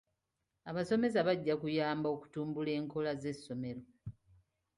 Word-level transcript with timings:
Abasomesa 0.69 1.19
bajja 1.27 1.53
kuyamba 1.61 2.07
okutumbula 2.15 2.71
enkola 2.79 3.11
z'essomero. 3.21 3.83